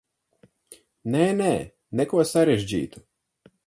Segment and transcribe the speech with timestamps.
[1.17, 1.51] Nē, nē,
[2.01, 3.09] neko sarežģītu.